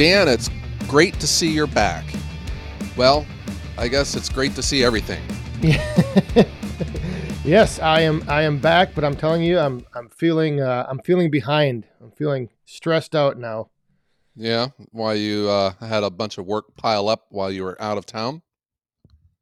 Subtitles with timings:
[0.00, 0.48] Dan, it's
[0.88, 2.06] great to see you're back.
[2.96, 3.26] Well,
[3.76, 5.22] I guess it's great to see everything.
[7.44, 8.24] yes, I am.
[8.26, 9.84] I am back, but I'm telling you, I'm.
[9.94, 10.58] I'm feeling.
[10.58, 11.86] Uh, I'm feeling behind.
[12.00, 13.68] I'm feeling stressed out now.
[14.34, 17.98] Yeah, why you uh, had a bunch of work pile up while you were out
[17.98, 18.40] of town?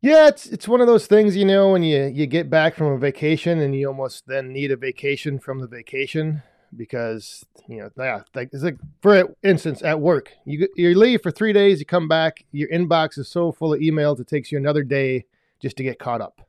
[0.00, 2.88] Yeah, it's it's one of those things, you know, when you you get back from
[2.88, 6.42] a vacation and you almost then need a vacation from the vacation
[6.76, 11.30] because you know, yeah, like it's like for instance at work, you you leave for
[11.30, 14.58] three days, you come back, your inbox is so full of emails, it takes you
[14.58, 15.24] another day
[15.60, 16.42] just to get caught up.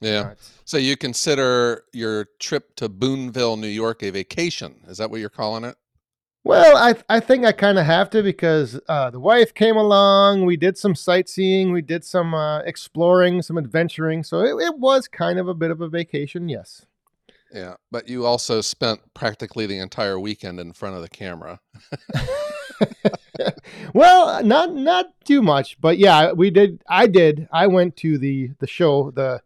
[0.00, 0.34] Yeah.
[0.64, 4.76] So you consider your trip to Boonville, New York, a vacation?
[4.86, 5.76] Is that what you're calling it?
[6.44, 10.46] Well, I I think I kind of have to because uh, the wife came along.
[10.46, 11.72] We did some sightseeing.
[11.72, 14.22] We did some uh, exploring, some adventuring.
[14.22, 16.86] So it, it was kind of a bit of a vacation, yes.
[17.52, 21.60] Yeah, but you also spent practically the entire weekend in front of the camera.
[23.94, 26.82] well, not not too much, but yeah, we did.
[26.88, 27.48] I did.
[27.52, 29.40] I went to the the show, the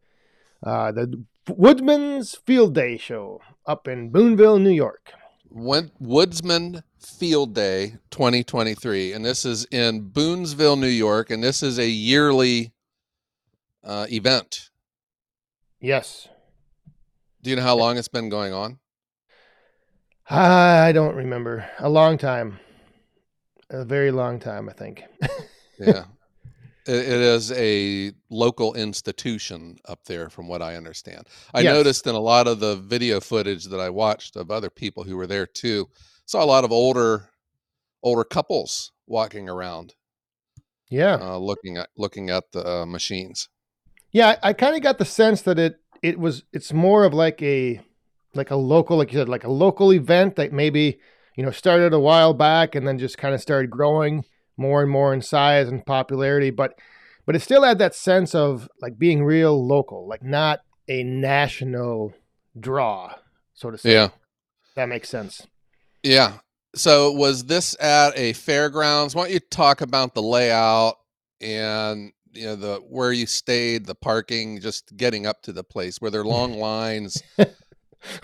[0.63, 5.13] uh, the Woodsmen's Field Day show up in Boonville, New York.
[5.49, 11.79] Went Woodsman Field Day 2023, and this is in Boonsville, New York, and this is
[11.79, 12.73] a yearly
[13.85, 14.71] uh, event.
[15.81, 16.29] Yes.
[17.43, 18.79] Do you know how long it's been going on?
[20.31, 21.69] I don't remember.
[21.81, 22.61] A long time.
[23.71, 25.03] A very long time, I think.
[25.79, 26.05] yeah.
[26.87, 31.27] It, it is a local institution up there, from what I understand.
[31.53, 31.75] I yes.
[31.75, 35.17] noticed in a lot of the video footage that I watched of other people who
[35.17, 35.89] were there too,
[36.27, 37.31] saw a lot of older,
[38.05, 39.95] older couples walking around.
[40.91, 43.49] Yeah, uh, looking at looking at the uh, machines.
[44.13, 47.15] Yeah, I, I kind of got the sense that it it was it's more of
[47.15, 47.81] like a
[48.35, 50.99] like a local, like you said, like a local event that maybe
[51.37, 54.25] you know started a while back and then just kind of started growing
[54.57, 56.79] more and more in size and popularity, but
[57.25, 62.13] but it still had that sense of like being real local, like not a national
[62.59, 63.15] draw,
[63.55, 63.93] so to say.
[63.93, 64.09] Yeah.
[64.75, 65.47] That makes sense.
[66.03, 66.39] Yeah.
[66.75, 69.15] So was this at a fairgrounds?
[69.15, 70.97] Why don't you talk about the layout
[71.41, 76.01] and you know the where you stayed, the parking, just getting up to the place?
[76.01, 77.23] Were there long lines?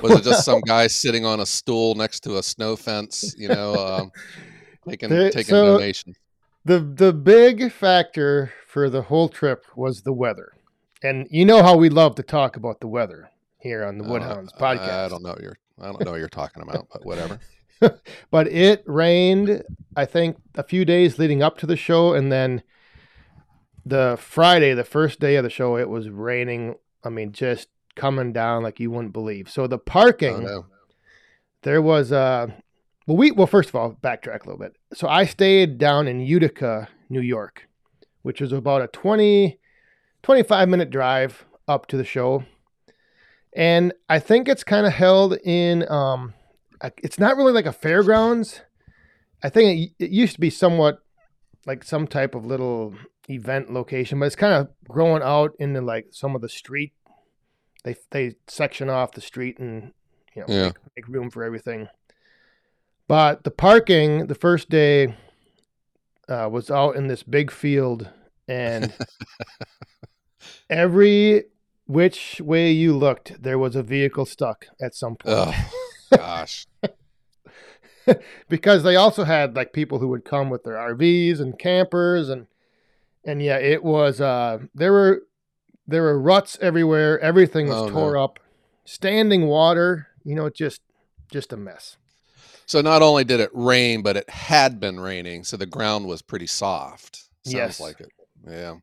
[0.02, 3.34] Was it just some guy sitting on a stool next to a snow fence?
[3.38, 4.12] You know, um,
[4.88, 6.16] taking the, taking so donations.
[6.64, 10.52] The the big factor for the whole trip was the weather,
[11.02, 14.08] and you know how we love to talk about the weather here on the uh,
[14.08, 15.06] Woodhounds uh, podcast.
[15.06, 17.38] I don't know you're I don't know what you're talking about, but whatever.
[18.30, 19.62] but it rained,
[19.96, 22.62] I think, a few days leading up to the show, and then
[23.88, 26.76] the Friday, the first day of the show, it was raining.
[27.04, 29.50] I mean, just coming down like you wouldn't believe.
[29.50, 30.66] So the parking, oh, no.
[31.62, 32.48] there was uh
[33.06, 34.76] well we well first of all backtrack a little bit.
[34.94, 37.68] So I stayed down in Utica, New York,
[38.22, 39.58] which was about a 20
[40.22, 42.44] 25 minute drive up to the show.
[43.54, 46.34] And I think it's kind of held in um
[46.98, 48.62] it's not really like a fairgrounds.
[49.42, 51.02] I think it, it used to be somewhat
[51.66, 52.94] like some type of little
[53.28, 56.92] event location, but it's kind of growing out into like some of the street.
[57.84, 59.92] They they section off the street and
[60.34, 60.64] you know yeah.
[60.64, 61.88] make, make room for everything.
[63.06, 65.14] But the parking the first day
[66.28, 68.08] uh, was out in this big field,
[68.46, 68.92] and
[70.70, 71.44] every
[71.86, 75.36] which way you looked, there was a vehicle stuck at some point.
[75.36, 75.70] Oh,
[76.16, 76.66] gosh.
[78.48, 82.46] because they also had like people who would come with their RVs and campers and
[83.28, 85.22] and yeah, it was uh there were
[85.86, 88.24] there were ruts everywhere, everything was oh, tore no.
[88.24, 88.38] up.
[88.86, 90.80] Standing water, you know, just
[91.30, 91.98] just a mess.
[92.64, 96.22] So not only did it rain, but it had been raining, so the ground was
[96.22, 97.28] pretty soft.
[97.44, 97.80] Sounds yes.
[97.80, 98.10] like it.
[98.46, 98.76] Yeah.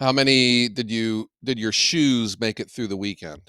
[0.00, 3.42] How many did you did your shoes make it through the weekend?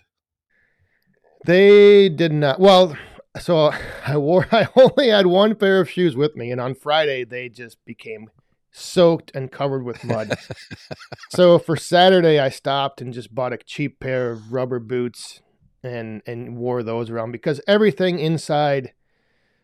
[1.46, 2.60] They did not.
[2.60, 2.98] Well,
[3.40, 3.72] so
[4.06, 7.48] I wore I only had one pair of shoes with me and on Friday they
[7.48, 8.30] just became
[8.78, 10.38] soaked and covered with mud.
[11.30, 15.42] so for Saturday I stopped and just bought a cheap pair of rubber boots
[15.84, 18.94] and and wore those around because everything inside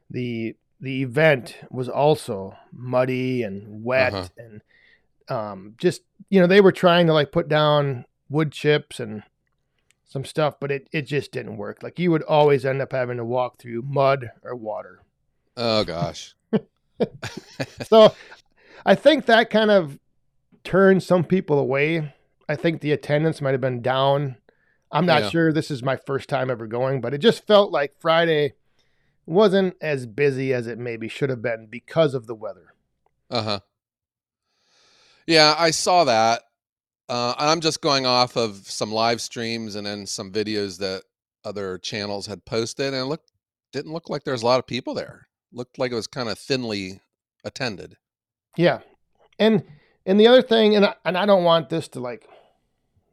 [0.10, 4.28] the the event was also muddy and wet uh-huh.
[4.38, 4.62] and
[5.30, 9.24] um, just you know they were trying to like put down wood chips and
[10.06, 11.82] some stuff, but it, it just didn't work.
[11.82, 15.04] Like you would always end up having to walk through mud or water.
[15.56, 16.36] Oh gosh.
[17.88, 18.14] so
[18.86, 20.00] I think that kind of
[20.64, 22.14] turned some people away.
[22.48, 24.38] I think the attendance might have been down.
[24.92, 25.30] I'm not yeah.
[25.30, 25.54] sure.
[25.54, 28.54] This is my first time ever going, but it just felt like Friday
[29.26, 32.74] wasn't as busy as it maybe should have been because of the weather.
[33.30, 33.60] Uh huh.
[35.28, 36.44] Yeah, I saw that.
[37.08, 41.04] Uh, I'm just going off of some live streams and then some videos that
[41.44, 43.32] other channels had posted, and it looked
[43.72, 45.28] didn't look like there's a lot of people there.
[45.54, 47.00] Looked like it was kind of thinly
[47.44, 47.98] attended.
[48.58, 48.80] Yeah,
[49.40, 49.64] and
[50.06, 52.28] and the other thing, and I, and I don't want this to like,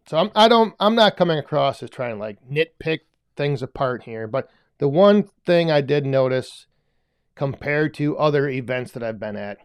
[0.06, 3.00] so I'm I don't I'm not coming across as trying to like nitpick
[3.36, 6.66] things apart here, but the one thing I did notice
[7.34, 9.58] compared to other events that I've been at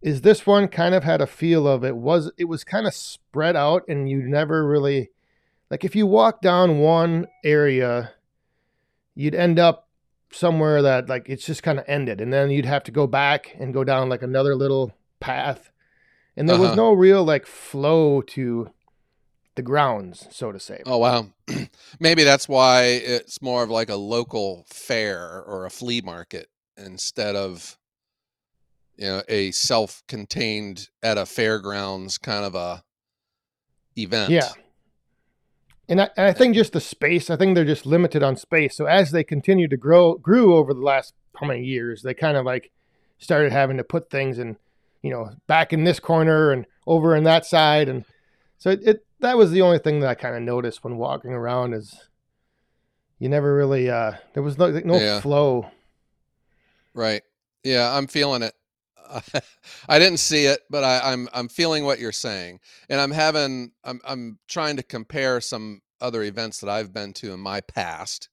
[0.00, 2.94] is this one kind of had a feel of it was it was kind of
[2.94, 5.10] spread out and you never really
[5.70, 8.12] like if you walk down one area
[9.14, 9.87] you'd end up
[10.30, 13.56] somewhere that like it's just kind of ended and then you'd have to go back
[13.58, 15.70] and go down like another little path
[16.36, 16.68] and there uh-huh.
[16.68, 18.70] was no real like flow to
[19.54, 20.82] the grounds so to say.
[20.86, 21.26] Oh wow.
[22.00, 27.34] Maybe that's why it's more of like a local fair or a flea market instead
[27.34, 27.76] of
[28.96, 32.84] you know a self-contained at a fairgrounds kind of a
[33.96, 34.30] event.
[34.30, 34.50] Yeah
[35.88, 38.76] and I, and I think just the space i think they're just limited on space.
[38.76, 42.36] So as they continue to grow grew over the last how many years they kind
[42.36, 42.70] of like
[43.18, 44.56] started having to put things in
[45.02, 47.88] you know back in this corner and over in that side.
[47.88, 48.04] And
[48.58, 51.32] so it, it that was the only thing that i kind of noticed when walking
[51.32, 52.08] around is
[53.18, 55.20] you never really uh there was no no yeah.
[55.20, 55.70] flow.
[56.94, 57.22] Right.
[57.64, 58.54] Yeah i'm feeling it
[59.88, 63.72] I didn't see it, but I, I'm I'm feeling what you're saying, and I'm having
[63.84, 68.28] I'm I'm trying to compare some other events that I've been to in my past,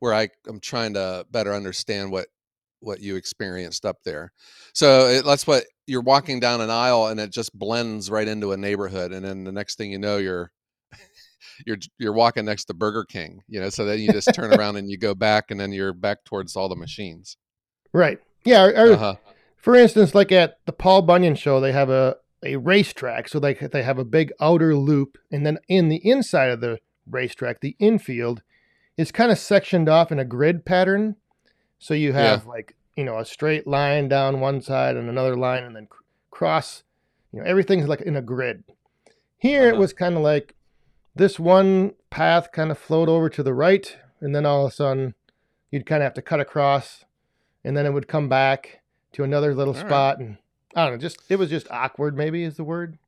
[0.00, 2.28] where I I'm trying to better understand what
[2.80, 4.32] what you experienced up there.
[4.74, 8.52] So it, that's what you're walking down an aisle and it just blends right into
[8.52, 10.50] a neighborhood, and then the next thing you know, you're
[11.66, 13.70] you're you're walking next to Burger King, you know.
[13.70, 16.56] So then you just turn around and you go back, and then you're back towards
[16.56, 17.36] all the machines.
[17.92, 18.18] Right.
[18.44, 18.64] Yeah.
[18.64, 19.14] Or, uh-huh
[19.62, 23.28] for instance, like at the Paul Bunyan show, they have a, a racetrack.
[23.28, 25.16] So they, they have a big outer loop.
[25.30, 28.42] And then in the inside of the racetrack, the infield
[28.96, 31.14] is kind of sectioned off in a grid pattern.
[31.78, 32.50] So you have yeah.
[32.50, 35.86] like, you know, a straight line down one side and another line and then
[36.32, 36.82] cross,
[37.32, 38.64] you know, everything's like in a grid.
[39.38, 39.76] Here uh-huh.
[39.76, 40.56] it was kind of like
[41.14, 43.96] this one path kind of flowed over to the right.
[44.20, 45.14] And then all of a sudden
[45.70, 47.04] you'd kind of have to cut across
[47.64, 48.81] and then it would come back
[49.12, 50.26] to another little All spot, right.
[50.26, 50.36] and
[50.74, 52.16] I don't know, just it was just awkward.
[52.16, 52.98] Maybe is the word.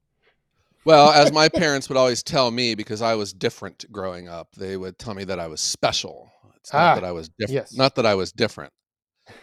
[0.84, 4.76] Well, as my parents would always tell me, because I was different growing up, they
[4.76, 6.30] would tell me that I was special.
[6.56, 7.54] It's not ah, that I was different.
[7.54, 7.74] Yes.
[7.74, 8.72] Not that I was different.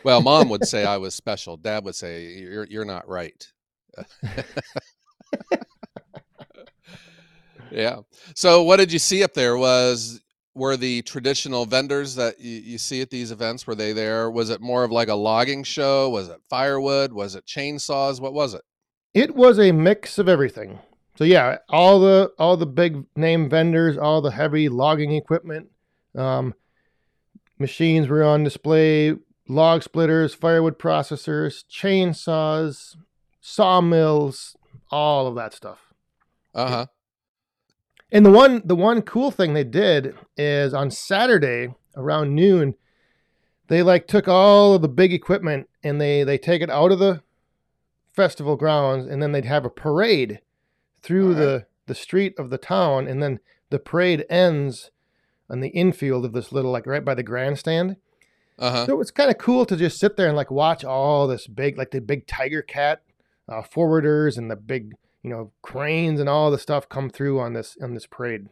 [0.03, 1.57] Well, mom would say I was special.
[1.57, 3.51] Dad would say you're you're not right.
[7.71, 7.99] yeah.
[8.35, 9.57] So what did you see up there?
[9.57, 10.21] Was
[10.53, 13.65] were the traditional vendors that you, you, see at these events?
[13.65, 14.29] Were they there?
[14.29, 16.09] Was it more of like a logging show?
[16.09, 17.13] Was it firewood?
[17.13, 18.19] Was it chainsaws?
[18.19, 18.61] What was it?
[19.13, 20.79] It was a mix of everything.
[21.17, 25.69] So yeah all the all the big name vendors all the heavy logging equipment
[26.15, 26.55] um,
[27.59, 29.13] machines were on display
[29.47, 32.95] log splitters firewood processors chainsaws
[33.39, 34.55] sawmills
[34.89, 35.93] all of that stuff.
[36.55, 36.87] Uh-huh
[38.11, 42.75] and the one the one cool thing they did is on Saturday around noon,
[43.67, 46.99] they like took all of the big equipment and they they take it out of
[46.99, 47.21] the
[48.13, 50.41] festival grounds and then they'd have a parade
[51.01, 51.37] through right.
[51.37, 53.39] the the street of the town and then
[53.69, 54.91] the parade ends
[55.49, 57.95] on the infield of this little like right by the grandstand.
[58.59, 58.85] Uh-huh.
[58.85, 61.77] So it's kind of cool to just sit there and like watch all this big
[61.77, 62.97] like the big Tigercat
[63.49, 67.53] uh, forwarders and the big you know cranes and all the stuff come through on
[67.53, 68.49] this on this parade.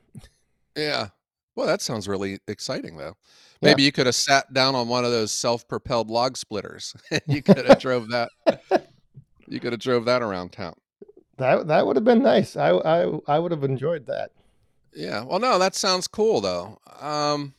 [0.75, 1.09] Yeah.
[1.55, 3.15] Well, that sounds really exciting though.
[3.61, 3.87] Maybe yeah.
[3.87, 6.95] you could have sat down on one of those self-propelled log splitters.
[7.27, 8.29] you could have drove that.
[9.47, 10.75] You could have drove that around town.
[11.37, 12.55] That that would have been nice.
[12.55, 14.31] I I I would have enjoyed that.
[14.93, 15.23] Yeah.
[15.23, 16.79] Well, no, that sounds cool though.
[16.99, 17.53] Um,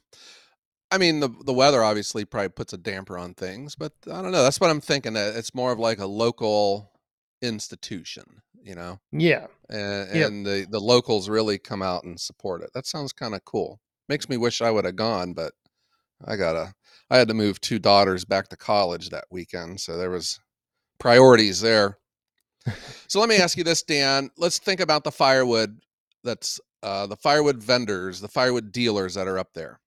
[0.91, 4.33] I mean, the the weather obviously probably puts a damper on things, but I don't
[4.33, 4.43] know.
[4.43, 5.15] That's what I'm thinking.
[5.15, 6.91] That it's more of like a local
[7.43, 8.99] institution you know?
[9.13, 9.47] Yeah.
[9.69, 10.29] And, yep.
[10.29, 12.71] and the the locals really come out and support it.
[12.75, 13.81] That sounds kind of cool.
[14.09, 15.53] Makes me wish i would have gone but
[16.25, 16.75] i gotta
[17.11, 20.41] i had to move two daughters back to college that weekend so there was
[20.99, 21.99] priorities there.
[23.07, 24.31] So let me ask you this dan.
[24.37, 25.81] Let's think about the firewood
[26.23, 29.81] that's uh, the firewood vendors the firewood dealers that are up there.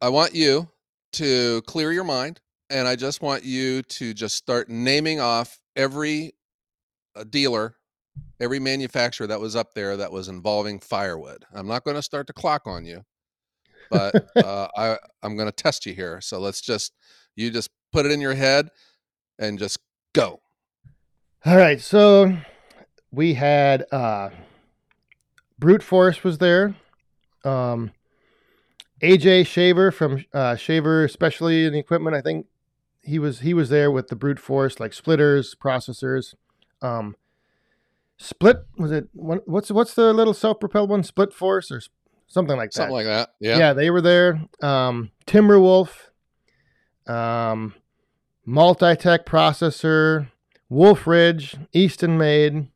[0.00, 0.68] I want you
[1.12, 2.38] to clear your mind
[2.70, 6.34] and i just want you to just start naming off every
[7.14, 7.76] a dealer,
[8.40, 11.44] every manufacturer that was up there that was involving firewood.
[11.54, 13.02] I'm not going to start the clock on you,
[13.90, 16.20] but uh, I I'm going to test you here.
[16.20, 16.92] So let's just
[17.36, 18.68] you just put it in your head
[19.38, 19.78] and just
[20.12, 20.40] go.
[21.46, 22.36] All right, so
[23.12, 24.30] we had uh,
[25.58, 26.74] Brute Force was there.
[27.44, 27.92] Um,
[29.00, 32.16] AJ Shaver from uh, Shaver Specialty and Equipment.
[32.16, 32.46] I think
[33.08, 36.34] he was he was there with the Brute Force, like splitters, processors.
[36.82, 37.16] Um,
[38.16, 39.08] Split was it?
[39.12, 41.02] what- What's what's the little self-propelled one?
[41.04, 41.80] Split Force or
[42.26, 42.74] something like that.
[42.74, 43.30] Something like that.
[43.40, 43.58] Yeah.
[43.58, 44.40] Yeah, they were there.
[44.60, 46.08] Um, Timberwolf,
[47.06, 47.74] um,
[48.46, 50.28] Multitek Processor,
[50.68, 52.68] Wolfe Ridge, Easton Made,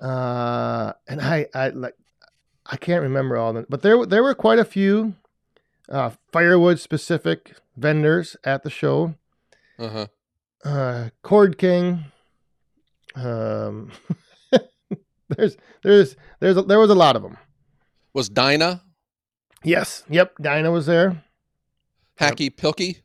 [0.00, 1.94] uh, and I, I like,
[2.64, 5.14] I can't remember all of them, but there, there were quite a few
[5.88, 9.14] uh, firewood specific vendors at the show.
[9.78, 10.06] Uh-huh.
[10.64, 12.04] Uh, Cord King.
[13.14, 13.92] Um,
[15.28, 17.36] there's, there's, there's, a, there was a lot of them.
[18.14, 18.82] Was Dyna
[19.64, 20.04] Yes.
[20.08, 20.34] Yep.
[20.40, 21.22] Dyna was there.
[22.20, 23.02] Hakki Pilke?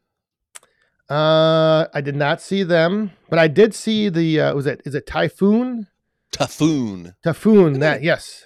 [1.10, 4.40] Uh, I did not see them, but I did see the.
[4.40, 4.82] Uh, was it?
[4.86, 5.88] Is it Tajfun?
[6.32, 7.16] Tajfun.
[7.26, 7.80] Tajfun.
[7.80, 8.46] That yes.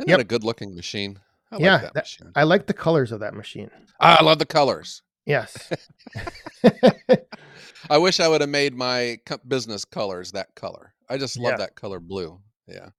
[0.00, 0.18] Isn't Yep.
[0.18, 1.20] that a good looking machine?
[1.50, 2.32] I Yeah, like that, that- machine.
[2.34, 3.70] I like the colors of that machine.
[4.00, 5.02] I love the colors.
[5.26, 5.70] Yes.
[7.90, 10.94] I wish I would have made my business colors that color.
[11.08, 11.56] I just love Yeah.
[11.58, 12.40] that color blue.
[12.66, 12.90] Yeah.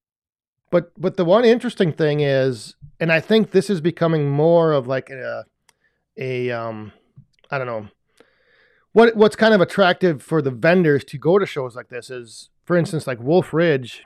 [0.71, 4.87] but but the one interesting thing is, and I think this is becoming more of
[4.87, 5.45] like a
[6.17, 6.91] a um
[7.49, 7.87] I don't know
[8.91, 12.49] what what's kind of attractive for the vendors to go to shows like this is,
[12.65, 14.03] for instance, like Wolfe Ridge.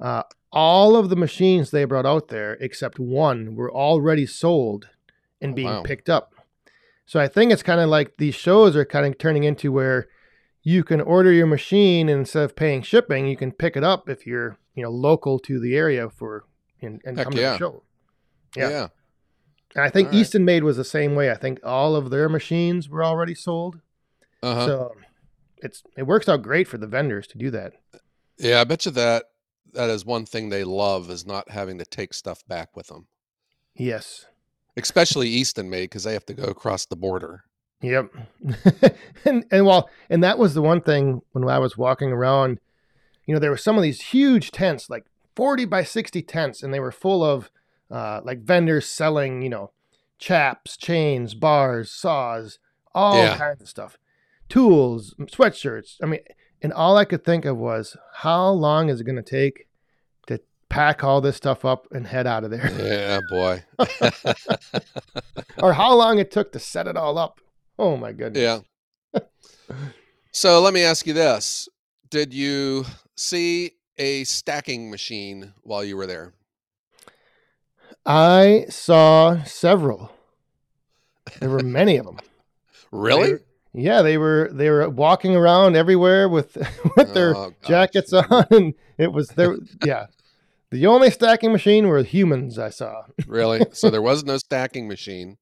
[0.00, 4.88] Uh, all of the machines they brought out there, except one, were already sold
[5.40, 5.82] and Oh, being wow.
[5.82, 6.33] picked up.
[7.06, 10.08] So I think it's kind of like these shows are kind of turning into where
[10.62, 14.08] you can order your machine and instead of paying shipping, you can pick it up
[14.08, 16.44] if you're you know local to the area for
[16.80, 17.82] and, and Heck come to the show.
[18.56, 18.70] Yeah.
[18.70, 18.88] Yeah.
[19.74, 20.16] And I think right.
[20.16, 21.30] Easton Made was the same way.
[21.30, 23.80] I think all of their machines were already sold.
[24.42, 24.66] Uh-huh.
[24.66, 24.94] So
[25.58, 27.72] it's it works out great for the vendors to do that.
[28.38, 29.24] yeah, I bet you that
[29.72, 33.08] that is one thing they love is not having to take stuff back with them.
[33.74, 34.26] Yes.
[34.76, 37.44] Especially Easton made because they have to go across the border.
[37.80, 38.10] Yep.
[39.24, 42.58] and and well, and that was the one thing when I was walking around,
[43.26, 45.04] you know, there were some of these huge tents, like
[45.36, 47.50] 40 by 60 tents, and they were full of
[47.90, 49.70] uh, like vendors selling, you know,
[50.18, 52.58] chaps, chains, bars, saws,
[52.94, 53.36] all Yeah.
[53.36, 53.98] kinds of stuff.
[54.48, 55.96] Tools, sweatshirts.
[56.02, 56.20] I mean,
[56.62, 59.66] and all I could think of was how long is it going to take
[60.74, 62.68] pack all this stuff up and head out of there?
[62.78, 63.62] Yeah, boy.
[65.62, 67.40] or how long it took to set it all up.
[67.78, 68.62] Oh my goodness.
[69.14, 69.20] Yeah.
[70.32, 71.68] so let me ask you this.
[72.10, 76.34] Did you see a stacking machine while you were there?
[78.04, 80.10] I saw several.
[81.38, 82.18] There were many of them.
[82.92, 83.32] Really?
[83.32, 83.38] They
[83.82, 86.56] yeah, they were they were walking around everywhere with
[86.96, 89.56] with their Oh, jackets on, and it was there.
[89.84, 90.06] Yeah,
[90.70, 93.04] the only stacking machine were humans I saw.
[93.26, 93.64] Really?
[93.72, 95.38] So there was no stacking machine.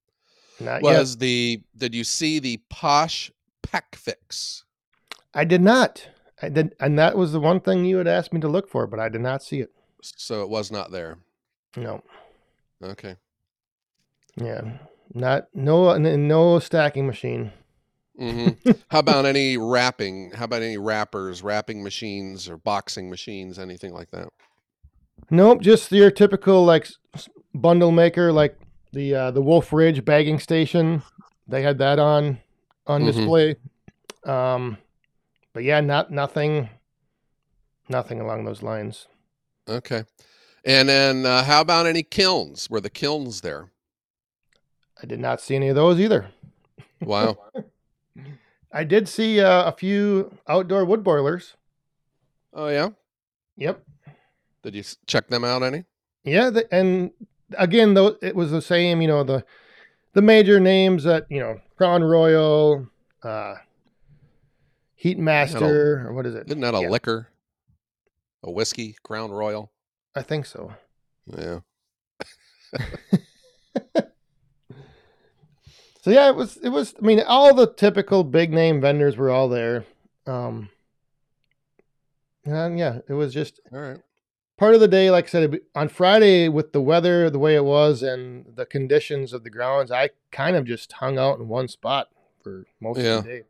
[0.61, 0.99] Not yet.
[0.99, 3.31] Was the did you see the posh
[3.63, 4.65] pack fix?
[5.35, 6.09] I did not.
[6.41, 8.87] I did, and that was the one thing you had asked me to look for,
[8.87, 9.71] but I did not see it.
[10.03, 11.19] So it was not there.
[11.77, 12.03] No.
[12.83, 13.17] Okay.
[14.37, 14.79] Yeah.
[15.15, 17.53] Not no no stacking machine.
[18.19, 18.51] hmm
[18.91, 20.33] How about any wrapping?
[20.33, 24.29] How about any wrappers, wrapping machines, or boxing machines, anything like that?
[25.31, 26.87] Nope, just your typical like
[27.55, 28.59] bundle maker, like
[28.93, 31.03] the uh, the Wolfe Ridge bagging station.
[31.49, 32.39] They had that on
[32.87, 33.07] on Mhm.
[33.07, 33.57] display.
[34.25, 34.79] Um,
[35.53, 36.69] but yeah, not nothing,
[37.89, 39.07] nothing along those lines.
[39.69, 40.05] Okay.
[40.65, 42.71] And then uh, how about any kilns?
[42.71, 43.71] Were the kilns there?
[45.03, 46.29] I did not see any of those either.
[47.01, 47.37] Wow.
[48.73, 51.55] I did see uh, a few outdoor wood boilers.
[52.55, 52.91] oh yeah.
[53.57, 53.83] Yep.
[54.63, 55.85] Did you check them out any?
[56.25, 57.11] Yeah, the, and
[57.59, 59.01] again, though, it was the same.
[59.03, 59.45] You know the
[60.13, 62.87] the major names that you know Crown Royal,
[63.23, 63.55] uh,
[64.95, 66.47] Heat Master, or what is it?
[66.47, 66.89] Isn't that a Yeah.
[66.89, 67.29] liquor?
[68.45, 69.73] A whiskey, Crown Royal?
[70.15, 70.75] I think so.
[71.27, 71.61] Yeah.
[76.05, 76.95] So yeah, it was it was.
[77.01, 79.85] I mean, all the typical big name vendors were all there.
[80.27, 80.69] Um,
[82.45, 84.01] and yeah, it was just All right.
[84.63, 85.11] Part of the day.
[85.11, 89.33] Like I said, on Friday with the weather the way it was and the conditions
[89.33, 92.11] of the grounds, I kind of just hung out in one spot
[92.45, 93.19] for most Yeah.
[93.19, 93.43] of the day.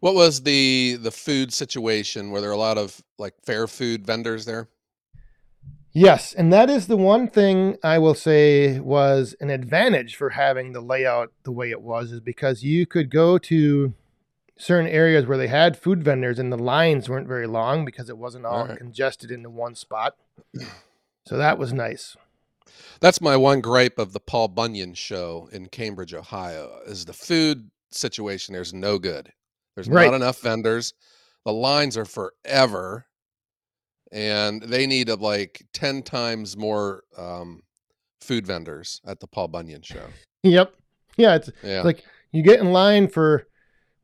[0.00, 2.32] What was the the food situation?
[2.32, 4.68] Were there a lot of like fair food vendors there?
[5.92, 10.72] Yes, and that is the one thing I will say was an advantage for having
[10.72, 13.94] the layout the way it was, is because you could go to
[14.58, 18.16] certain areas where they had food vendors and the lines weren't very long because it
[18.18, 18.78] wasn't all Right.
[18.78, 20.16] congested into one spot.
[21.28, 22.16] So that was nice.
[23.00, 27.68] That's my one gripe of the Paul Bunyan show in Cambridge, Ohio, is the food
[27.90, 29.32] situation there's no good.
[29.74, 30.06] There's Right.
[30.06, 30.94] not enough vendors.
[31.44, 33.06] The lines are forever.
[34.12, 37.62] And they need uh, like 10 times more um,
[38.20, 40.06] food vendors at the Paul Bunyan show.
[40.44, 40.76] Yep.
[41.16, 41.82] Yeah, it's Yeah.
[41.82, 43.48] like you get in line for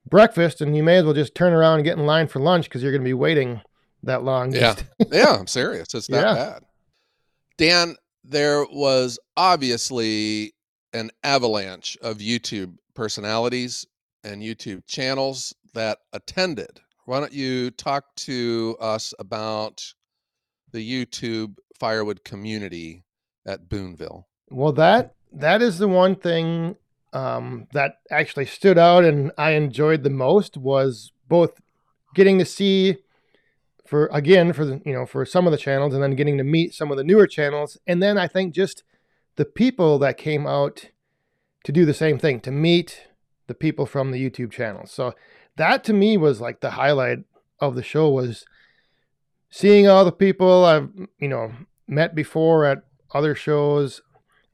[0.09, 2.65] breakfast and you may as well just turn around and get in line for lunch
[2.65, 3.61] because you're going to be waiting
[4.03, 4.53] that long.
[4.53, 4.75] Yeah.
[5.13, 5.95] yeah, I'm serious.
[5.95, 6.35] It's that Yeah.
[6.35, 6.63] bad.
[7.57, 10.55] Dan, there was obviously
[10.93, 13.87] an avalanche of YouTube personalities
[14.25, 16.81] and YouTube channels that attended.
[17.07, 19.85] Why don't you talk to us about
[20.73, 23.05] the YouTube firewood community
[23.47, 24.27] at Boonville?
[24.51, 26.77] Well, that that is the one thing
[27.12, 31.61] um, that actually stood out and I enjoyed the most was both
[32.14, 32.97] getting to see
[33.87, 36.45] for again for the you know for some of the channels and then getting to
[36.45, 38.85] meet some of the newer channels and then I think just
[39.37, 40.90] the people that came out
[41.64, 43.09] to do the same thing to meet
[43.47, 44.90] the people from the YouTube channels.
[44.90, 45.14] So
[45.57, 47.19] that to me was like the highlight
[47.61, 48.45] of the show was
[49.50, 51.52] seeing all the people I've you know
[51.87, 52.78] met before at
[53.14, 54.00] other shows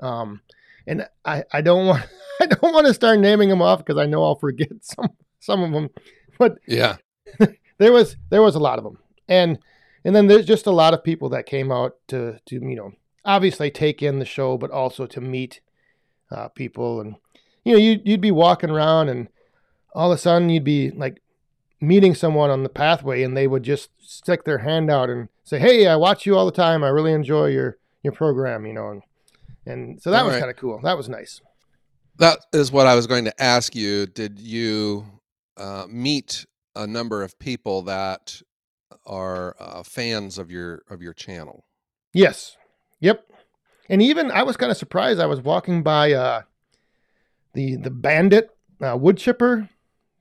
[0.00, 0.42] um,
[0.86, 2.06] and I, I don't want
[2.40, 5.62] I don't want to start naming them off because I know I'll forget some some
[5.62, 5.90] of them.
[6.38, 6.97] But Yeah.
[7.78, 9.59] there was there was a lot of them, and
[10.04, 12.92] and then there's just a lot of people that came out to to you know
[13.25, 15.61] obviously take in the show, but also to meet
[16.30, 17.16] uh, people, and
[17.64, 19.28] you know you you'd be walking around, and
[19.95, 21.21] all of a sudden you'd be like
[21.80, 25.59] meeting someone on the pathway, and they would just stick their hand out and say,
[25.59, 26.83] "Hey, I watch you all the time.
[26.83, 29.02] I really enjoy your your program," you know, and
[29.66, 30.40] and so that was Alright.
[30.40, 30.80] kind of cool.
[30.83, 31.42] That was nice.
[32.18, 34.06] That is what I was going to ask you.
[34.06, 35.06] Did you
[35.56, 38.43] uh, meet a number of people that
[39.06, 41.64] are uh, fans of your of your channel?
[42.12, 42.56] Yes.
[43.00, 43.25] Yep.
[43.88, 45.21] And even I was kind of surprised.
[45.21, 46.43] I was walking by uh,
[47.54, 49.69] the the Bandit uh, wood chipper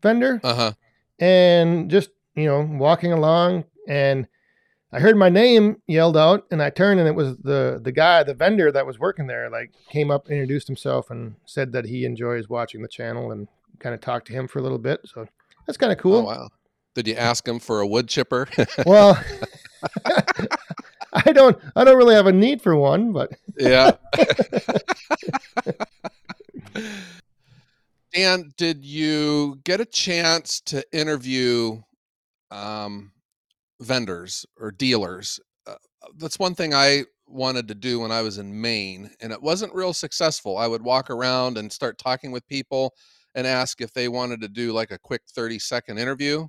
[0.02, 0.72] vendor, Uh huh.
[1.20, 4.28] and just you know walking along, and
[4.92, 8.24] I heard my name yelled out, and I turned, and it was the the guy,
[8.24, 9.50] the vendor that was working there.
[9.50, 13.48] Like came up, introduced himself, and said that he enjoys watching the channel, and
[13.80, 15.02] kind of talked to him for a little bit.
[15.06, 15.28] So
[15.66, 16.20] that's kind of cool.
[16.20, 16.50] Oh wow.
[16.96, 18.48] Did you ask him for a wood chipper?
[18.86, 19.22] Well.
[21.14, 21.58] I don't.
[21.76, 23.92] I don't really have a need for one, but yeah.
[28.14, 31.82] Dan, did you get a chance to interview
[32.52, 33.12] um,
[33.80, 35.40] vendors or dealers?
[35.66, 35.76] Uh,
[36.18, 39.74] that's one thing I wanted to do when I was in Maine, and it wasn't
[39.74, 40.58] real successful.
[40.58, 42.94] I would walk around and start talking with people
[43.36, 46.48] and ask if they wanted to do like a quick 30 second interview.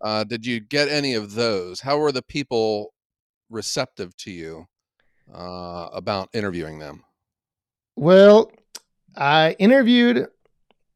[0.00, 1.80] Uh, did you get any of those?
[1.80, 2.92] How were the people
[3.50, 4.66] receptive to you
[5.32, 7.04] uh, about interviewing them?
[7.96, 8.52] Well,
[9.16, 10.28] I interviewed,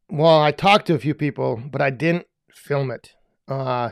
[0.09, 3.15] well, I talked to a few people, but I didn't film it.
[3.49, 3.91] Uh,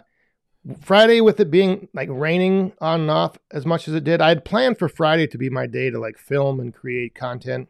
[0.83, 4.29] Friday, with it being like raining on and off as much as it did, I
[4.29, 7.69] had planned for Friday to be my day to like film and create content.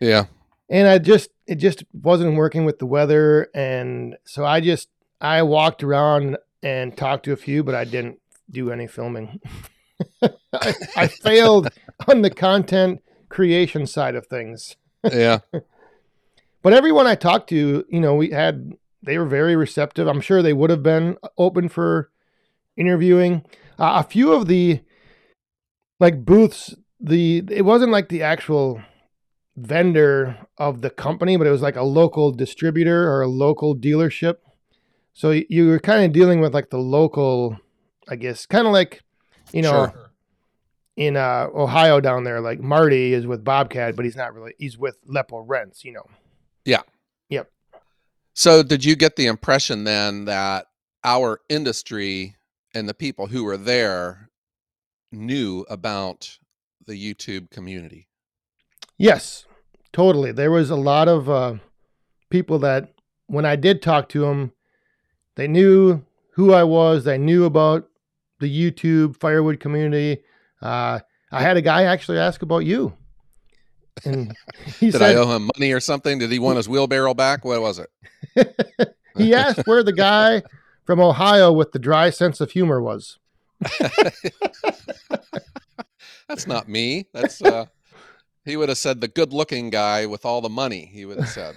[0.00, 0.26] Yeah.
[0.68, 3.48] And I just, it just wasn't working with the weather.
[3.54, 4.88] And so I just,
[5.20, 9.40] I walked around and talked to a few, but I didn't do any filming.
[10.22, 11.68] I, I failed
[12.06, 14.76] on the content creation side of things.
[15.04, 15.38] Yeah.
[16.62, 20.06] But everyone I talked to, you know, we had they were very receptive.
[20.06, 22.10] I'm sure they would have been open for
[22.76, 23.44] interviewing.
[23.78, 24.80] Uh, a few of the
[25.98, 28.82] like booths, the it wasn't like the actual
[29.56, 34.36] vendor of the company, but it was like a local distributor or a local dealership.
[35.12, 37.58] So you were kind of dealing with like the local,
[38.08, 39.02] I guess, kind of like,
[39.52, 40.10] you know, Sure.
[40.96, 44.54] in uh, Ohio down there, like Marty is with Bobcat, but he's not really.
[44.58, 46.06] He's with Leppo Rents, you know.
[48.40, 50.64] So, did you get the impression then that
[51.04, 52.36] our industry
[52.74, 54.30] and the people who were there
[55.12, 56.38] knew about
[56.86, 58.08] the YouTube community?
[58.96, 59.44] Yes,
[59.92, 60.32] totally.
[60.32, 61.56] There was a lot of uh,
[62.30, 62.94] people that,
[63.26, 64.52] when I did talk to them,
[65.36, 67.04] they knew who I was.
[67.04, 67.90] They knew about
[68.38, 70.22] the YouTube firewood community.
[70.62, 71.00] Uh,
[71.30, 72.96] I had a guy actually ask about you,
[74.04, 74.36] and
[74.78, 76.18] he Did I owe him money or something?
[76.18, 77.44] Did he want his wheelbarrow back?
[77.44, 77.88] What was it?
[79.16, 80.42] he asked where the guy
[80.84, 83.18] from Ohio with the dry sense of humor was.
[86.28, 87.06] That's not me.
[87.12, 87.66] That's uh
[88.44, 91.28] he would have said the good looking guy with all the money, he would have
[91.28, 91.56] said.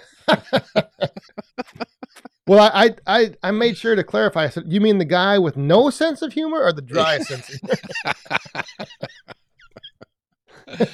[2.45, 4.43] Well, I, I I I made sure to clarify.
[4.43, 7.49] I said, "You mean the guy with no sense of humor or the dry sense
[7.49, 7.59] of
[10.67, 10.89] humor?"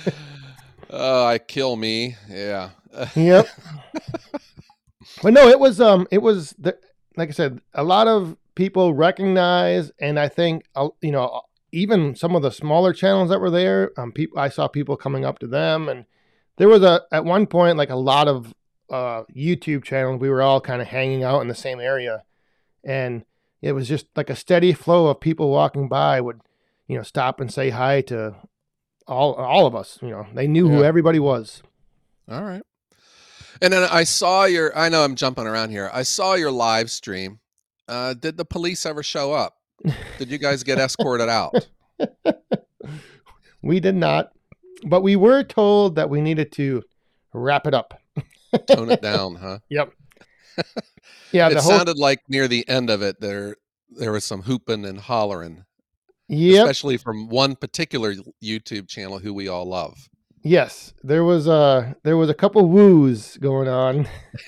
[0.89, 2.15] Oh, I kill me.
[2.29, 2.71] Yeah.
[3.15, 3.47] yep.
[5.21, 6.77] but no, it was um, it was the,
[7.15, 12.15] like I said, a lot of people recognize, and I think uh, you know, even
[12.15, 15.39] some of the smaller channels that were there, um, people I saw people coming up
[15.39, 16.05] to them, and
[16.57, 18.53] there was a at one point like a lot of
[18.89, 20.19] uh, YouTube channels.
[20.19, 22.23] We were all kind of hanging out in the same area,
[22.83, 23.23] and
[23.61, 26.41] it was just like a steady flow of people walking by would,
[26.87, 28.35] you know, stop and say hi to
[29.09, 29.99] all all of us.
[30.01, 31.61] You know, they knew who everybody was.
[32.29, 32.61] All right.
[33.61, 34.77] And then I saw your.
[34.77, 35.89] I know I'm jumping around here.
[35.93, 37.39] I saw your live stream.
[37.87, 39.55] Uh, did the police ever show up?
[40.17, 41.67] Did you guys get escorted out?
[43.61, 44.31] We did not,
[44.85, 46.83] but we were told that we needed to
[47.33, 47.99] wrap it up.
[48.67, 49.59] Tone it down, huh?
[49.69, 49.93] Yep.
[51.31, 54.83] Yeah, it whole sounded like near the end of it there there was some hooping
[54.83, 55.63] and hollering,
[56.29, 56.63] yep.
[56.63, 60.09] especially from one particular YouTube channel who we all love.
[60.41, 64.07] Yes, there was a there was a couple woos going on,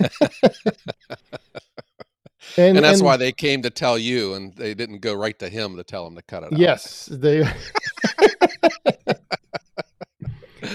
[2.56, 5.76] And, that's why they came to tell you, and they didn't go right to him
[5.76, 6.58] to tell him to cut it out.
[6.58, 7.48] Yes, they.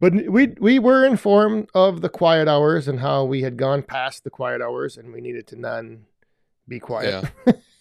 [0.00, 4.24] but we we were informed of the quiet hours and how we had gone past
[4.24, 6.06] the quiet hours and we needed to none
[6.68, 7.24] be quiet.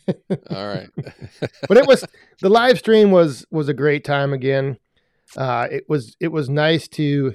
[0.49, 0.89] All right.
[1.67, 2.05] but it was
[2.39, 4.77] the live stream was was a great time again.
[5.37, 7.33] Uh, it was it was nice to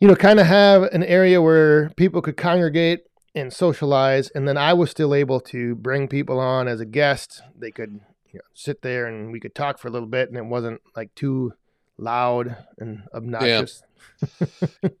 [0.00, 3.00] you know kind of have an area where people could congregate
[3.34, 7.42] and socialize, and then I was still able to bring people on as a guest.
[7.56, 8.00] They could
[8.32, 10.80] you know, sit there and we could talk for a little bit, and it wasn't
[10.96, 11.52] like too
[11.98, 13.82] loud and obnoxious.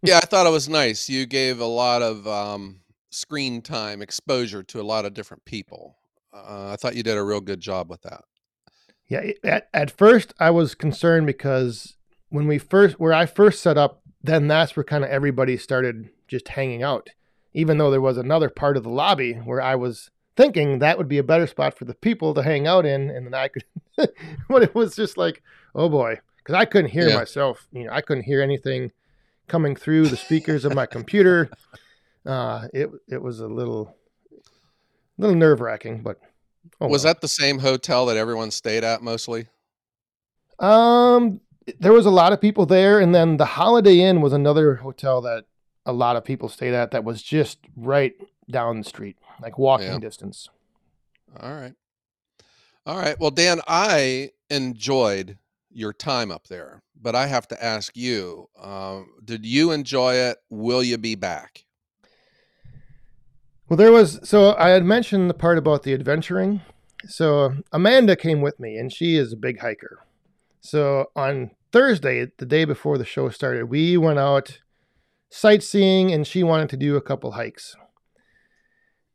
[0.02, 1.08] yeah, I thought it was nice.
[1.08, 2.80] You gave a lot of um,
[3.10, 5.96] screen time exposure to a lot of different people.
[6.32, 8.22] Uh, I thought you did a real good job with that.
[9.08, 11.96] Yeah, at, at first I was concerned because
[12.28, 16.10] when we first where I first set up, then that's where kind of everybody started
[16.28, 17.10] just hanging out.
[17.52, 21.08] Even though there was another part of the lobby where I was thinking that would
[21.08, 23.64] be a better spot for the people to hang out in, and then I could,
[24.48, 25.42] but it was just like,
[25.74, 27.16] oh boy, because I couldn't hear Yeah.
[27.16, 27.66] myself.
[27.72, 28.92] You know, I couldn't hear anything
[29.48, 31.50] coming through the speakers of my computer.
[32.24, 33.96] Uh, it it was a little,
[35.20, 36.18] little nerve wracking, but
[36.80, 37.14] oh was well.
[37.14, 39.46] that the same hotel that everyone stayed at mostly?
[40.58, 41.40] Um,
[41.78, 45.20] there was a lot of people there, and then the Holiday Inn was another hotel
[45.22, 45.44] that
[45.86, 46.90] a lot of people stayed at.
[46.90, 48.12] That was just right
[48.50, 49.98] down the street, like walking Yeah.
[49.98, 50.48] distance.
[51.38, 51.74] All right.
[52.86, 53.18] All right.
[53.20, 55.38] Well, Dan, I enjoyed
[55.70, 60.38] your time up there, but I have to ask you um, did you enjoy it?
[60.50, 61.64] Will you be back?
[63.70, 66.60] Well, there was so I had mentioned the part about the adventuring.
[67.06, 70.04] So Amanda came with me, and she is a big hiker.
[70.60, 74.58] So on Thursday, the day before the show started, we went out
[75.30, 77.76] sightseeing, and she wanted to do a couple hikes.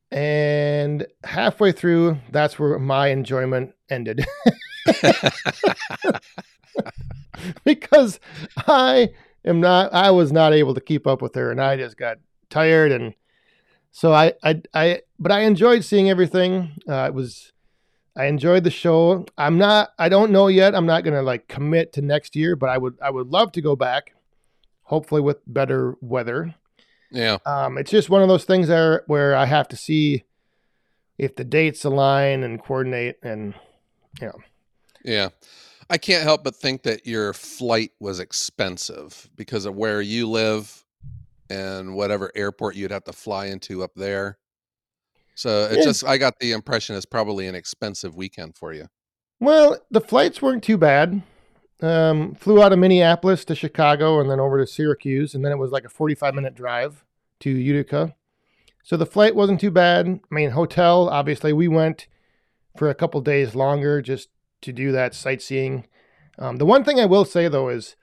[0.09, 4.25] And halfway through, that's where my enjoyment ended.
[7.65, 8.21] because
[8.55, 9.09] I
[9.43, 12.17] am not I was not able to keep up with her and I just got
[12.49, 13.13] tired and
[13.95, 16.73] so I I I but I enjoyed seeing everything.
[16.86, 17.53] Uh, it was
[18.13, 19.25] I enjoyed the show.
[19.38, 20.75] I'm not I don't know yet.
[20.75, 23.53] I'm not going to like commit to next year, but I would I would love
[23.53, 24.12] to go back
[24.84, 26.53] hopefully with better weather.
[27.10, 27.38] Yeah.
[27.45, 30.25] Um, it's just one of those things there where I have to see
[31.17, 33.53] if the dates align and coordinate and
[34.21, 34.34] yeah.
[35.05, 35.29] Yeah.
[35.89, 40.85] I can't help but think that your flight was expensive because of where you live
[41.49, 44.38] and whatever airport you'd have to fly into up there.
[45.36, 45.84] So it Yeah.
[45.84, 48.88] just, I got the impression it's probably an expensive weekend for you.
[49.39, 51.21] Well, the flights weren't too bad.
[51.81, 55.58] Um, flew out of Minneapolis to Chicago and then over to Syracuse, and then it
[55.58, 57.03] was like a 45 minute drive
[57.41, 58.15] to Utica.
[58.84, 60.08] So the flight wasn't too bad.
[60.08, 62.08] I mean, hotel, obviously, we went
[62.77, 64.29] for a couple days longer just
[64.62, 65.86] to do that sightseeing.
[66.39, 67.95] Um, the one thing I will say though is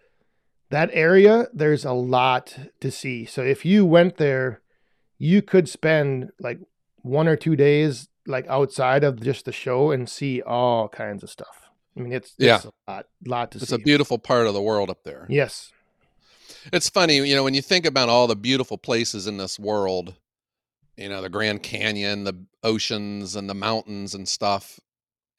[0.72, 3.24] that area, there's a lot to see.
[3.24, 4.60] So if you went there,
[5.18, 6.58] you could spend like
[7.02, 11.30] one or two days like outside of just the show and see all kinds of
[11.30, 11.70] stuff.
[11.96, 12.56] I mean, it's, Yeah.
[12.56, 13.74] it's a lot, lot to It's see.
[13.74, 15.26] It's a beautiful part of the world up there.
[15.28, 15.70] yes.
[16.72, 20.14] It's funny, you know, when you think about all the beautiful places in this world,
[20.96, 24.78] you know, the Grand Canyon, the oceans and the mountains and stuff.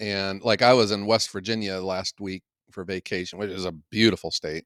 [0.02, 4.32] And like I was in West Virginia last week for vacation, which is a beautiful
[4.32, 4.66] state.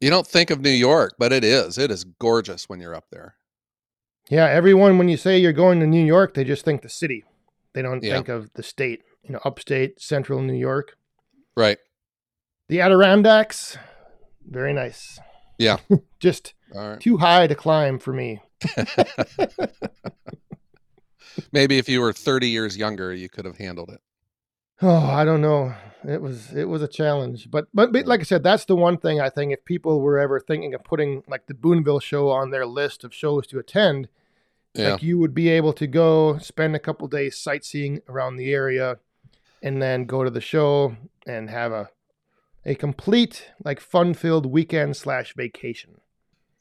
[0.00, 1.76] You don't think of New York, but it is.
[1.76, 3.34] It is gorgeous when you're up there.
[4.30, 7.24] Yeah, everyone when you say you're going to New York, they just think the city.
[7.74, 8.14] They don't Yeah.
[8.14, 9.02] think of the state.
[9.22, 10.96] You know, upstate, central New York.
[11.56, 11.78] Right.
[12.68, 13.76] The Adirondacks,
[14.48, 15.18] very nice.
[15.58, 15.76] Yeah.
[16.20, 16.98] just right.
[16.98, 18.40] too high to climb for me.
[21.52, 24.00] Maybe if you were 30 years younger, you could have handled it.
[24.82, 25.74] Oh, I don't know.
[26.08, 28.96] It was it was a challenge, but, but but like I said, that's the one
[28.96, 29.52] thing I think.
[29.52, 33.12] If people were ever thinking of putting like the Boonville show on their list of
[33.14, 34.08] shows to attend,
[34.74, 34.92] Yeah.
[34.92, 38.96] like you would be able to go spend a couple days sightseeing around the area,
[39.62, 41.90] and then go to the show and have a
[42.64, 46.00] a complete like fun filled weekend slash vacation.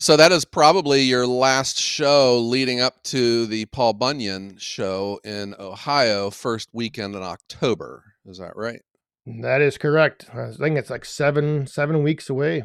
[0.02, 5.56] So that is probably your last show leading up to the Paul Bunyan show in
[5.60, 8.14] Ohio, first weekend in October.
[8.26, 8.82] Is that right?
[9.26, 10.28] That is correct.
[10.34, 12.64] I think it's like seven seven weeks away.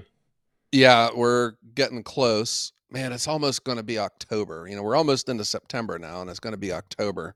[0.71, 2.73] Yeah, we're getting close.
[2.89, 4.69] Man, it's almost going to be October.
[4.69, 7.35] You know, we're almost into September now, and it's going to be October.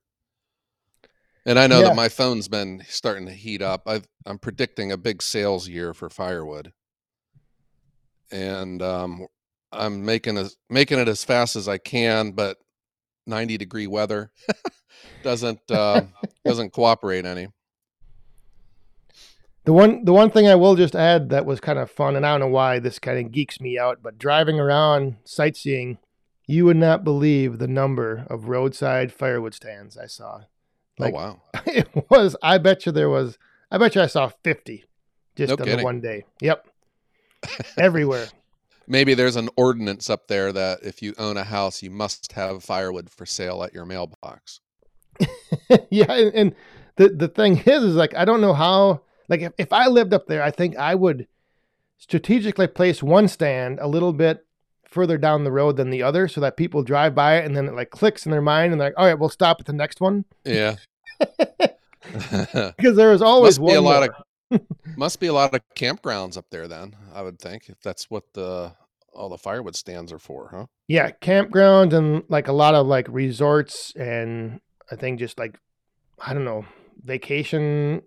[1.44, 1.88] And I know Yeah.
[1.88, 3.82] that my phone's been starting to heat up.
[3.86, 6.72] I've, I'm predicting a big sales year for firewood,
[8.30, 9.26] and um,
[9.72, 12.32] I'm making as making it as fast as I can.
[12.32, 12.58] But
[13.26, 14.30] 90 degree weather
[15.22, 16.02] doesn't uh,
[16.44, 17.48] doesn't cooperate any.
[19.64, 22.24] The one the one thing I will just add that was kind of fun, and
[22.24, 25.98] I don't know why this kind of geeks me out, but driving around sightseeing,
[26.46, 30.44] you would not believe the number of roadside firewood stands I saw.
[30.98, 31.42] Like- oh wow!
[31.66, 33.36] It was I bet you there was
[33.70, 34.86] I bet you I saw fifty
[35.36, 36.24] just No on one day.
[36.40, 36.66] Yep.
[37.76, 38.26] Everywhere.
[38.88, 42.64] Maybe there's an ordinance up there that if you own a house, you must have
[42.64, 44.60] firewood for sale at your mailbox.
[45.90, 46.54] yeah, and, and
[46.96, 49.02] the the thing is, is like I don't know how.
[49.28, 51.26] Like if, if I lived up there, I think I would
[51.98, 54.46] strategically place one stand a little bit
[54.86, 57.66] further down the road than the other, so that people drive by it and then
[57.66, 59.72] it like clicks in their mind and they're like, all right, we'll stop at the
[59.74, 60.76] next one Yeah.
[61.20, 64.04] because there is always must be one a lot more.
[64.04, 64.14] of
[64.96, 66.96] must be a lot of campgrounds up there then.
[67.14, 68.72] I would think if that's what the
[69.12, 70.66] all the firewood stands are for, huh?
[70.88, 75.58] yeah campgrounds and like a lot of like resorts and I think just like
[76.18, 76.64] I don't know
[77.00, 78.02] vacation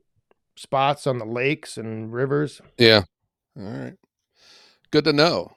[0.56, 2.62] spots on the lakes and rivers.
[2.78, 3.04] Yeah.
[3.58, 3.94] All right.
[4.92, 5.52] Good to know.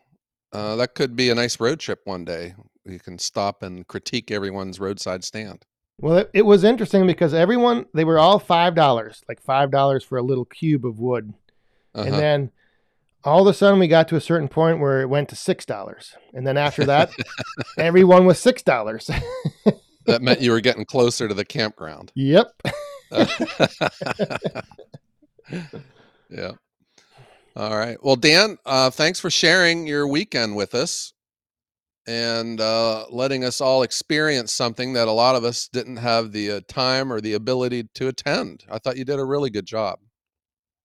[0.52, 2.54] Uh, that could be a nice road trip one day.
[2.84, 5.64] You can stop and critique everyone's roadside stand.
[6.00, 10.02] Well, it, it was interesting because everyone they were all five dollars, like five dollars
[10.04, 11.32] for a little cube of wood,
[11.94, 12.16] and Uh-huh.
[12.20, 12.50] then
[13.22, 15.64] all of a sudden we got to a certain point where it went to six
[15.64, 17.10] dollars, and then after that,
[17.78, 19.08] everyone was six dollars.
[20.06, 22.12] that meant you were getting closer to the campground.
[22.14, 22.48] yep.
[26.28, 26.50] yeah.
[27.56, 27.96] All right.
[28.02, 31.12] Well, Dan, uh, thanks for sharing your weekend with us
[32.06, 36.52] and uh, letting us all experience something that a lot of us didn't have the
[36.52, 38.64] uh, time or the ability to attend.
[38.70, 39.98] I thought you did a really good job.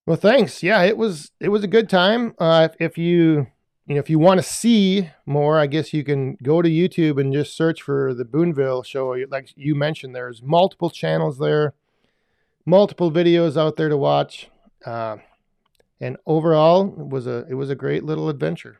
[0.06, 0.64] Well, thanks.
[0.64, 2.34] Yeah, it was it was a good time.
[2.40, 3.48] Uh, if, if you
[3.86, 7.20] you know if you want to see more, I guess you can go to YouTube
[7.20, 9.16] and just search for the Boonville show.
[9.30, 11.74] Like you mentioned, there's multiple channels there,
[12.66, 14.50] multiple videos out there to watch.
[14.86, 15.18] Uh,
[16.02, 18.80] and overall, it was a it was a great little adventure.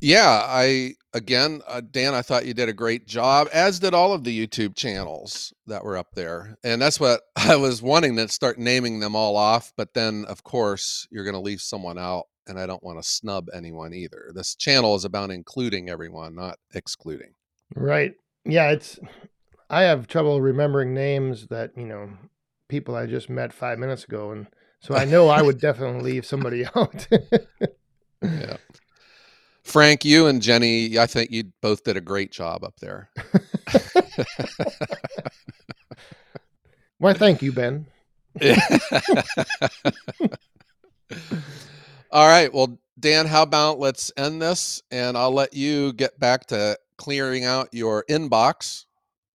[0.00, 4.12] Yeah, I again, uh, Dan, I thought you did a great job, as did all
[4.12, 6.56] of the YouTube channels that were up there.
[6.64, 9.72] And that's what I was wanting to start naming them all off.
[9.76, 13.08] But then, of course, you're going to leave someone out, and I don't want to
[13.08, 14.30] snub anyone either.
[14.34, 17.34] This channel is about including everyone, not excluding.
[17.74, 18.14] Right.
[18.44, 18.98] Yeah, it's
[19.68, 22.10] I have trouble remembering names that, you know,
[22.68, 24.46] people I just met 5 minutes ago and
[24.80, 27.06] so I know I would definitely leave somebody out.
[28.22, 28.56] Yeah.
[29.70, 33.08] Frank, you and Jenny, I think you both did a great job up there.
[36.98, 37.86] Why thank you, Ben.
[42.10, 42.52] All right.
[42.52, 47.44] Well, Dan, how about let's end this and I'll let you get back to clearing
[47.44, 48.86] out your inbox.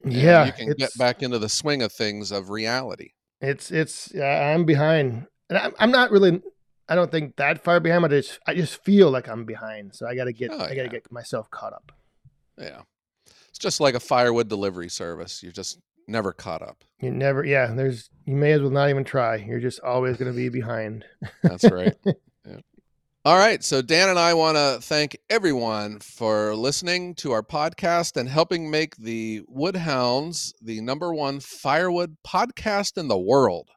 [0.04, 3.12] Yeah, You can get back into the swing of things of reality.
[3.42, 5.28] It's it's yeah, I'm behind.
[5.50, 6.42] And I'm I'm not really
[6.88, 9.96] I don't think that far behind, but I just I just feel like I'm behind.
[9.96, 10.88] So I got to get Oh, I got to yeah.
[10.88, 11.92] get myself caught up.
[12.60, 12.82] Yeah.
[13.50, 15.42] It's just like a firewood delivery service.
[15.42, 16.84] You're just never caught up.
[17.02, 19.38] You never yeah, there's you may as well not even try.
[19.38, 21.06] You're just always going to be behind.
[21.44, 21.96] That's right.
[22.48, 22.58] Yeah.
[23.24, 23.64] All right.
[23.64, 28.70] So, Dan and I want to thank everyone for listening to our podcast and helping
[28.70, 33.70] make the Woodhounds the number one firewood podcast in the world.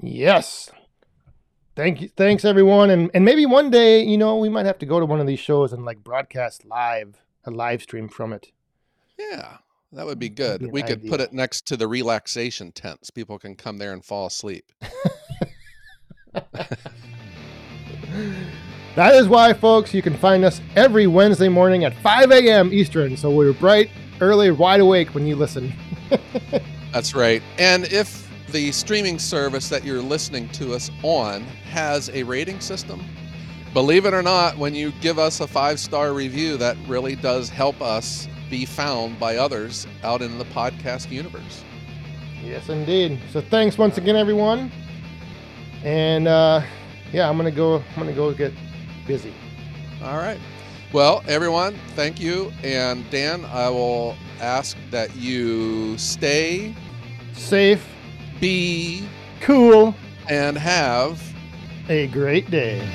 [0.00, 0.70] Yes.
[1.76, 2.08] Thank you.
[2.08, 2.90] Thanks everyone.
[2.90, 5.26] And and maybe one day, you know, we might have to go to one of
[5.26, 8.50] these shows and like broadcast live, a live stream from it.
[9.18, 9.58] Yeah.
[9.92, 10.60] That would be mm, good.
[10.62, 13.10] be we could put it next to the relaxation tents.
[13.10, 14.72] People can come there and fall asleep.
[18.96, 22.72] That is why, folks, you can find us every Wednesday morning at 5 a.m.
[22.72, 23.14] Eastern.
[23.18, 23.90] So we're bright,
[24.22, 25.74] early, wide awake when you listen.
[26.94, 27.42] That's right.
[27.58, 33.04] And if the streaming service that you're listening to us on has a rating system,
[33.72, 37.48] believe it or not, when you give us a five star review, that really does
[37.48, 41.64] help us be found by others out in the podcast universe.
[42.44, 43.18] Yes, indeed.
[43.32, 44.70] So thanks once again, everyone.
[45.82, 46.62] And uh,
[47.12, 47.76] yeah, I'm gonna go.
[47.76, 48.52] I'm gonna go get
[49.06, 49.34] busy.
[50.02, 50.38] All right.
[50.92, 52.52] Well, everyone, thank you.
[52.62, 56.74] And Dan, I will ask that you stay,
[57.32, 57.86] Safe,
[58.40, 59.06] be,
[59.40, 59.94] cool,
[60.28, 61.22] and have
[61.88, 62.86] a great day.